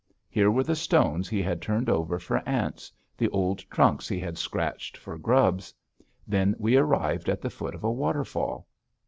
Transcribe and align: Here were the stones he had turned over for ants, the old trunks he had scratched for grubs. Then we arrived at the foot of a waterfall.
Here 0.31 0.49
were 0.49 0.63
the 0.63 0.75
stones 0.75 1.29
he 1.29 1.43
had 1.43 1.61
turned 1.61 1.87
over 1.87 2.17
for 2.17 2.41
ants, 2.49 2.91
the 3.15 3.29
old 3.29 3.59
trunks 3.69 4.07
he 4.09 4.19
had 4.19 4.35
scratched 4.35 4.97
for 4.97 5.15
grubs. 5.15 5.75
Then 6.25 6.55
we 6.57 6.75
arrived 6.75 7.29
at 7.29 7.39
the 7.39 7.51
foot 7.51 7.75
of 7.75 7.83
a 7.83 7.91
waterfall. 7.91 8.65